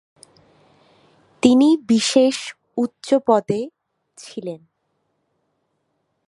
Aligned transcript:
তিনি 1.43 1.77
বিশেষ 1.87 2.35
উচ্চ 2.77 3.07
পদে 3.27 3.61
ছিলেন। 4.17 4.61